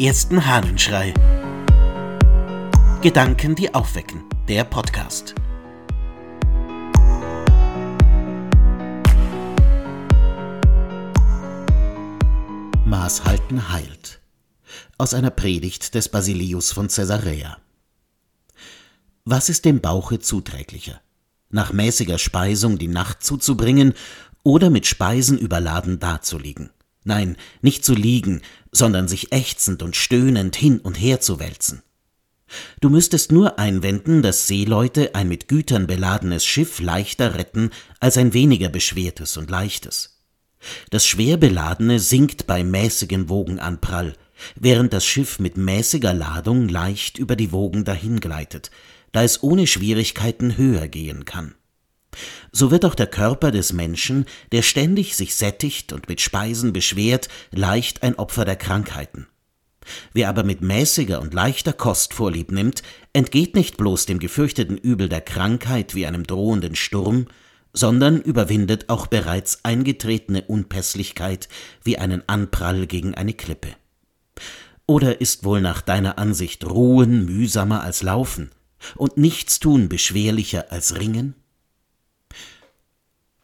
ersten 0.00 0.46
Hahnenschrei. 0.46 1.12
Gedanken, 3.02 3.54
die 3.54 3.74
aufwecken. 3.74 4.24
Der 4.48 4.64
Podcast. 4.64 5.34
Maßhalten 12.86 13.70
heilt. 13.70 14.22
Aus 14.96 15.12
einer 15.12 15.28
Predigt 15.28 15.94
des 15.94 16.08
Basilius 16.08 16.72
von 16.72 16.88
Caesarea. 16.88 17.58
Was 19.26 19.50
ist 19.50 19.66
dem 19.66 19.82
Bauche 19.82 20.18
zuträglicher? 20.18 21.02
Nach 21.50 21.74
mäßiger 21.74 22.16
Speisung 22.16 22.78
die 22.78 22.88
Nacht 22.88 23.22
zuzubringen 23.22 23.92
oder 24.44 24.70
mit 24.70 24.86
Speisen 24.86 25.36
überladen 25.36 25.98
dazuliegen? 25.98 26.70
Nein, 27.04 27.36
nicht 27.62 27.84
zu 27.84 27.94
liegen, 27.94 28.42
sondern 28.72 29.08
sich 29.08 29.32
ächzend 29.32 29.82
und 29.82 29.96
stöhnend 29.96 30.56
hin 30.56 30.80
und 30.80 30.94
her 30.94 31.20
zu 31.20 31.40
wälzen. 31.40 31.82
Du 32.80 32.90
müsstest 32.90 33.30
nur 33.30 33.58
einwenden, 33.58 34.22
dass 34.22 34.46
Seeleute 34.46 35.14
ein 35.14 35.28
mit 35.28 35.48
Gütern 35.48 35.86
beladenes 35.86 36.44
Schiff 36.44 36.80
leichter 36.80 37.36
retten 37.36 37.70
als 38.00 38.16
ein 38.16 38.32
weniger 38.32 38.68
beschwertes 38.68 39.36
und 39.36 39.50
leichtes. 39.50 40.20
Das 40.90 41.06
schwer 41.06 41.36
beladene 41.36 42.00
sinkt 42.00 42.46
bei 42.46 42.64
mäßigem 42.64 43.28
Wogenanprall, 43.28 44.14
während 44.56 44.92
das 44.92 45.06
Schiff 45.06 45.38
mit 45.38 45.56
mäßiger 45.56 46.12
Ladung 46.12 46.68
leicht 46.68 47.18
über 47.18 47.36
die 47.36 47.52
Wogen 47.52 47.84
dahingleitet, 47.84 48.70
da 49.12 49.22
es 49.22 49.42
ohne 49.42 49.66
Schwierigkeiten 49.66 50.56
höher 50.56 50.88
gehen 50.88 51.24
kann. 51.24 51.54
So 52.52 52.70
wird 52.70 52.84
auch 52.84 52.94
der 52.94 53.06
Körper 53.06 53.50
des 53.50 53.72
Menschen, 53.72 54.26
der 54.52 54.62
ständig 54.62 55.16
sich 55.16 55.34
sättigt 55.34 55.92
und 55.92 56.08
mit 56.08 56.20
Speisen 56.20 56.72
beschwert, 56.72 57.28
leicht 57.52 58.02
ein 58.02 58.16
Opfer 58.16 58.44
der 58.44 58.56
Krankheiten. 58.56 59.26
Wer 60.12 60.28
aber 60.28 60.44
mit 60.44 60.60
mäßiger 60.60 61.20
und 61.20 61.34
leichter 61.34 61.72
Kost 61.72 62.14
Vorlieb 62.14 62.52
nimmt, 62.52 62.82
entgeht 63.12 63.54
nicht 63.54 63.76
bloß 63.76 64.06
dem 64.06 64.18
gefürchteten 64.18 64.76
Übel 64.76 65.08
der 65.08 65.20
Krankheit 65.20 65.94
wie 65.94 66.06
einem 66.06 66.26
drohenden 66.26 66.74
Sturm, 66.76 67.26
sondern 67.72 68.20
überwindet 68.20 68.88
auch 68.88 69.06
bereits 69.06 69.64
eingetretene 69.64 70.42
Unpässlichkeit 70.42 71.48
wie 71.84 71.98
einen 71.98 72.22
Anprall 72.28 72.86
gegen 72.86 73.14
eine 73.14 73.32
Klippe. 73.32 73.68
Oder 74.86 75.20
ist 75.20 75.44
wohl 75.44 75.60
nach 75.60 75.82
deiner 75.82 76.18
Ansicht 76.18 76.64
Ruhen 76.66 77.24
mühsamer 77.24 77.82
als 77.82 78.02
Laufen 78.02 78.50
und 78.96 79.16
Nichtstun 79.16 79.88
beschwerlicher 79.88 80.72
als 80.72 80.98
Ringen? 80.98 81.34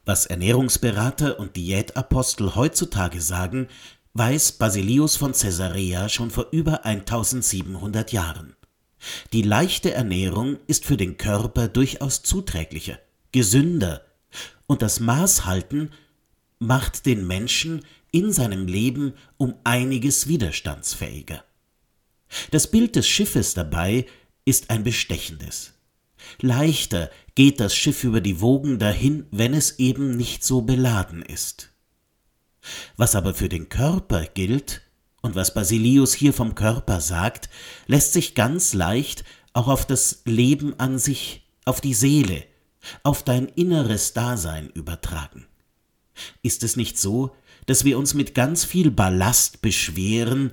Was 0.06 0.24
Ernährungsberater 0.24 1.40
und 1.40 1.56
Diätapostel 1.56 2.54
heutzutage 2.54 3.20
sagen, 3.20 3.66
weiß 4.14 4.52
Basilius 4.52 5.16
von 5.16 5.32
Caesarea 5.32 6.08
schon 6.08 6.30
vor 6.30 6.46
über 6.52 6.84
1700 6.84 8.12
Jahren. 8.12 8.54
Die 9.32 9.42
leichte 9.42 9.92
Ernährung 9.92 10.58
ist 10.68 10.84
für 10.84 10.96
den 10.96 11.16
Körper 11.16 11.66
durchaus 11.66 12.22
zuträglicher, 12.22 13.00
gesünder, 13.32 14.02
und 14.68 14.80
das 14.80 15.00
Maßhalten 15.00 15.90
macht 16.60 17.04
den 17.04 17.26
Menschen 17.26 17.84
in 18.12 18.32
seinem 18.32 18.68
Leben 18.68 19.14
um 19.38 19.56
einiges 19.64 20.28
widerstandsfähiger. 20.28 21.44
Das 22.52 22.70
Bild 22.70 22.94
des 22.94 23.08
Schiffes 23.08 23.54
dabei 23.54 24.06
ist 24.44 24.70
ein 24.70 24.84
bestechendes. 24.84 25.75
Leichter 26.40 27.10
geht 27.34 27.60
das 27.60 27.74
Schiff 27.74 28.04
über 28.04 28.20
die 28.20 28.40
Wogen 28.40 28.78
dahin, 28.78 29.26
wenn 29.30 29.54
es 29.54 29.78
eben 29.78 30.16
nicht 30.16 30.44
so 30.44 30.62
beladen 30.62 31.22
ist. 31.22 31.70
Was 32.96 33.14
aber 33.14 33.34
für 33.34 33.48
den 33.48 33.68
Körper 33.68 34.24
gilt, 34.24 34.82
und 35.26 35.34
was 35.34 35.52
Basilius 35.52 36.14
hier 36.14 36.32
vom 36.32 36.54
Körper 36.54 37.00
sagt, 37.00 37.50
lässt 37.86 38.12
sich 38.12 38.34
ganz 38.34 38.74
leicht 38.74 39.24
auch 39.52 39.68
auf 39.68 39.84
das 39.84 40.22
Leben 40.24 40.78
an 40.78 40.98
sich, 40.98 41.48
auf 41.64 41.80
die 41.80 41.94
Seele, 41.94 42.44
auf 43.02 43.24
dein 43.24 43.46
inneres 43.48 44.12
Dasein 44.12 44.70
übertragen. 44.70 45.46
Ist 46.42 46.62
es 46.62 46.76
nicht 46.76 46.98
so, 46.98 47.34
dass 47.66 47.84
wir 47.84 47.98
uns 47.98 48.14
mit 48.14 48.34
ganz 48.34 48.64
viel 48.64 48.90
Ballast 48.90 49.62
beschweren 49.62 50.52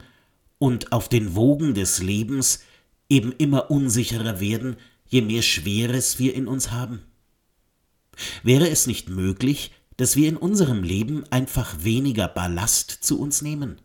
und 0.58 0.92
auf 0.92 1.08
den 1.08 1.36
Wogen 1.36 1.76
des 1.76 2.02
Lebens 2.02 2.62
eben 3.10 3.32
immer 3.34 3.70
unsicherer 3.70 4.40
werden, 4.40 4.78
je 5.14 5.22
mehr 5.22 5.44
Schweres 5.44 6.20
wir 6.20 6.34
in 6.34 6.48
uns 6.48 6.72
haben? 6.72 7.04
Wäre 8.42 8.70
es 8.70 8.88
nicht 8.88 9.10
möglich, 9.10 9.72
dass 9.96 10.16
wir 10.16 10.28
in 10.28 10.38
unserem 10.38 10.84
Leben 10.84 11.24
einfach 11.32 11.84
weniger 11.84 12.28
Ballast 12.28 12.90
zu 12.90 13.20
uns 13.20 13.42
nehmen? 13.44 13.80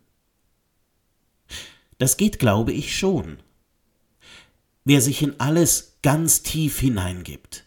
Das 1.98 2.16
geht, 2.16 2.38
glaube 2.38 2.72
ich, 2.72 2.96
schon. 2.96 3.38
Wer 4.84 5.02
sich 5.02 5.22
in 5.22 5.38
alles 5.38 5.98
ganz 6.02 6.42
tief 6.42 6.80
hineingibt, 6.80 7.64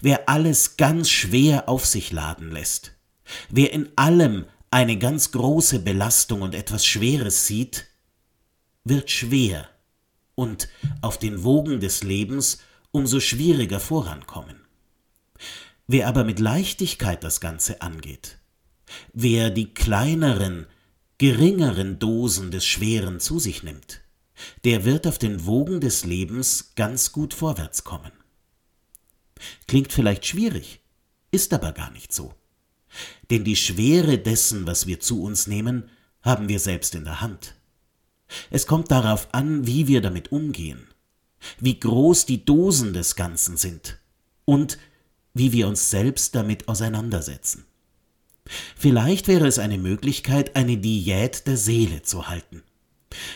wer 0.00 0.28
alles 0.28 0.76
ganz 0.76 1.08
schwer 1.08 1.68
auf 1.68 1.86
sich 1.86 2.10
laden 2.10 2.50
lässt, 2.50 2.96
wer 3.48 3.72
in 3.72 3.90
allem 3.94 4.46
eine 4.72 4.98
ganz 4.98 5.30
große 5.30 5.78
Belastung 5.78 6.42
und 6.42 6.54
etwas 6.54 6.84
Schweres 6.84 7.46
sieht, 7.46 7.86
wird 8.82 9.08
schwer 9.10 9.68
und 10.34 10.68
auf 11.00 11.16
den 11.16 11.44
Wogen 11.44 11.78
des 11.78 12.02
Lebens 12.02 12.58
umso 12.94 13.18
schwieriger 13.18 13.80
vorankommen. 13.80 14.60
Wer 15.88 16.06
aber 16.06 16.22
mit 16.22 16.38
Leichtigkeit 16.38 17.24
das 17.24 17.40
Ganze 17.40 17.82
angeht, 17.82 18.38
wer 19.12 19.50
die 19.50 19.74
kleineren, 19.74 20.66
geringeren 21.18 21.98
Dosen 21.98 22.52
des 22.52 22.64
Schweren 22.64 23.18
zu 23.18 23.40
sich 23.40 23.64
nimmt, 23.64 24.00
der 24.62 24.84
wird 24.84 25.08
auf 25.08 25.18
den 25.18 25.44
Wogen 25.44 25.80
des 25.80 26.04
Lebens 26.04 26.74
ganz 26.76 27.10
gut 27.10 27.34
vorwärts 27.34 27.82
kommen. 27.82 28.12
Klingt 29.66 29.92
vielleicht 29.92 30.24
schwierig, 30.24 30.80
ist 31.32 31.52
aber 31.52 31.72
gar 31.72 31.90
nicht 31.90 32.12
so. 32.12 32.32
Denn 33.28 33.42
die 33.42 33.56
Schwere 33.56 34.18
dessen, 34.18 34.68
was 34.68 34.86
wir 34.86 35.00
zu 35.00 35.20
uns 35.20 35.48
nehmen, 35.48 35.90
haben 36.22 36.48
wir 36.48 36.60
selbst 36.60 36.94
in 36.94 37.04
der 37.04 37.20
Hand. 37.20 37.56
Es 38.50 38.68
kommt 38.68 38.92
darauf 38.92 39.34
an, 39.34 39.66
wie 39.66 39.88
wir 39.88 40.00
damit 40.00 40.30
umgehen 40.30 40.86
wie 41.60 41.78
groß 41.78 42.26
die 42.26 42.44
Dosen 42.44 42.92
des 42.92 43.16
Ganzen 43.16 43.56
sind 43.56 43.98
und 44.44 44.78
wie 45.34 45.52
wir 45.52 45.68
uns 45.68 45.90
selbst 45.90 46.34
damit 46.34 46.68
auseinandersetzen. 46.68 47.64
Vielleicht 48.76 49.26
wäre 49.28 49.46
es 49.46 49.58
eine 49.58 49.78
Möglichkeit, 49.78 50.54
eine 50.56 50.76
Diät 50.76 51.46
der 51.46 51.56
Seele 51.56 52.02
zu 52.02 52.28
halten. 52.28 52.62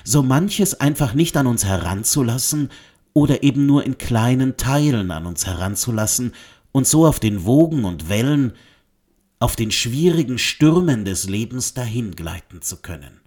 So 0.05 0.23
manches 0.23 0.81
einfach 0.81 1.15
nicht 1.15 1.37
an 1.37 1.47
uns 1.47 1.65
heranzulassen 1.65 2.71
oder 3.15 3.43
eben 3.43 3.67
nur 3.67 3.85
in 3.85 3.99
kleinen 3.99 4.57
Teilen 4.57 5.11
an 5.11 5.27
uns 5.27 5.47
heranzulassen 5.47 6.33
und 6.73 6.87
so 6.87 7.07
auf 7.07 7.21
den 7.21 7.45
Wogen 7.45 7.85
und 7.85 8.09
Wellen, 8.09 8.53
auf 9.41 9.57
den 9.57 9.71
schwierigen 9.71 10.39
Stürmen 10.39 11.05
des 11.05 11.29
Lebens 11.29 11.75
dahingleiten 11.75 12.61
zu 12.61 12.79
können. 12.79 13.21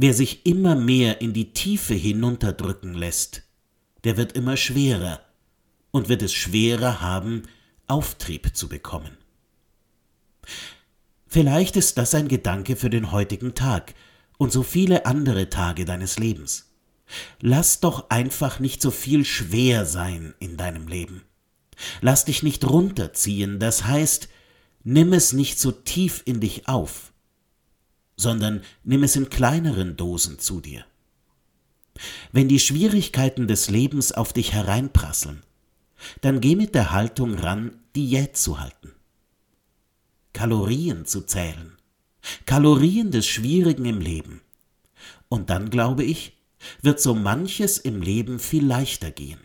Wer 0.00 0.14
sich 0.14 0.46
immer 0.46 0.76
mehr 0.76 1.20
in 1.20 1.32
die 1.32 1.52
Tiefe 1.52 1.92
hinunterdrücken 1.92 2.94
lässt, 2.94 3.42
der 4.04 4.16
wird 4.16 4.32
immer 4.32 4.56
schwerer 4.56 5.20
und 5.90 6.08
wird 6.08 6.22
es 6.22 6.32
schwerer 6.32 7.00
haben, 7.00 7.42
Auftrieb 7.88 8.54
zu 8.54 8.68
bekommen. 8.68 9.18
Vielleicht 11.26 11.74
ist 11.74 11.98
das 11.98 12.14
ein 12.14 12.28
Gedanke 12.28 12.76
für 12.76 12.90
den 12.90 13.10
heutigen 13.10 13.56
Tag 13.56 13.94
und 14.36 14.52
so 14.52 14.62
viele 14.62 15.04
andere 15.04 15.50
Tage 15.50 15.84
deines 15.84 16.16
Lebens. 16.16 16.70
Lass 17.40 17.80
doch 17.80 18.08
einfach 18.08 18.60
nicht 18.60 18.80
so 18.80 18.92
viel 18.92 19.24
schwer 19.24 19.84
sein 19.84 20.32
in 20.38 20.56
deinem 20.56 20.86
Leben. 20.86 21.22
Lass 22.00 22.24
dich 22.24 22.44
nicht 22.44 22.64
runterziehen, 22.64 23.58
das 23.58 23.84
heißt, 23.84 24.28
nimm 24.84 25.12
es 25.12 25.32
nicht 25.32 25.58
so 25.58 25.72
tief 25.72 26.22
in 26.24 26.38
dich 26.38 26.68
auf 26.68 27.12
sondern 28.18 28.62
nimm 28.84 29.04
es 29.04 29.16
in 29.16 29.30
kleineren 29.30 29.96
Dosen 29.96 30.38
zu 30.38 30.60
dir. 30.60 30.84
Wenn 32.32 32.48
die 32.48 32.58
Schwierigkeiten 32.58 33.48
des 33.48 33.70
Lebens 33.70 34.12
auf 34.12 34.32
dich 34.32 34.52
hereinprasseln, 34.52 35.42
dann 36.20 36.40
geh 36.40 36.54
mit 36.54 36.74
der 36.74 36.92
Haltung 36.92 37.34
ran, 37.34 37.78
Diät 37.96 38.36
zu 38.36 38.60
halten. 38.60 38.92
Kalorien 40.32 41.06
zu 41.06 41.22
zählen. 41.22 41.76
Kalorien 42.44 43.10
des 43.10 43.26
Schwierigen 43.26 43.84
im 43.84 44.00
Leben. 44.00 44.42
Und 45.28 45.50
dann, 45.50 45.70
glaube 45.70 46.04
ich, 46.04 46.36
wird 46.82 47.00
so 47.00 47.14
manches 47.14 47.78
im 47.78 48.02
Leben 48.02 48.38
viel 48.38 48.64
leichter 48.64 49.10
gehen. 49.10 49.40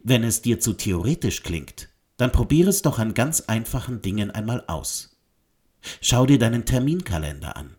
Wenn 0.00 0.24
es 0.24 0.42
dir 0.42 0.60
zu 0.60 0.72
theoretisch 0.72 1.42
klingt, 1.42 1.88
dann 2.16 2.32
probiere 2.32 2.70
es 2.70 2.82
doch 2.82 2.98
an 2.98 3.14
ganz 3.14 3.42
einfachen 3.42 4.02
Dingen 4.02 4.30
einmal 4.30 4.64
aus. 4.66 5.11
Schau 6.00 6.26
dir 6.26 6.38
deinen 6.38 6.64
Terminkalender 6.64 7.56
an. 7.56 7.76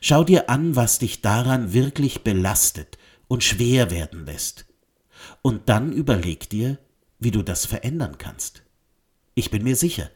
Schau 0.00 0.24
dir 0.24 0.48
an, 0.48 0.76
was 0.76 0.98
dich 0.98 1.20
daran 1.20 1.72
wirklich 1.72 2.22
belastet 2.22 2.98
und 3.28 3.44
schwer 3.44 3.90
werden 3.90 4.26
lässt. 4.26 4.66
Und 5.42 5.68
dann 5.68 5.92
überleg 5.92 6.48
dir, 6.48 6.78
wie 7.18 7.30
du 7.30 7.42
das 7.42 7.66
verändern 7.66 8.18
kannst. 8.18 8.62
Ich 9.34 9.50
bin 9.50 9.64
mir 9.64 9.76
sicher, 9.76 10.10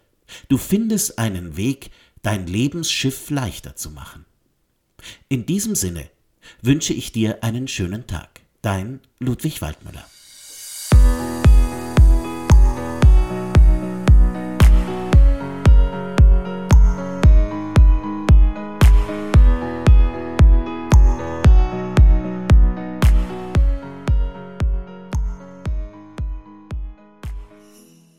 du 0.49 0.59
findest 0.59 1.19
einen 1.19 1.57
Weg, 1.57 1.91
dein 2.23 2.47
Lebensschiff 2.47 3.31
leichter 3.31 3.77
zu 3.77 3.91
machen. 3.91 4.25
In 5.29 5.47
diesem 5.47 5.75
Sinne 5.75 6.11
wünsche 6.63 6.93
ich 6.93 7.13
dir 7.13 7.43
einen 7.43 7.69
schönen 7.69 8.07
Tag. 8.07 8.41
Dein 8.63 9.01
Ludwig 9.19 9.63
Waldmüller. 9.63 10.05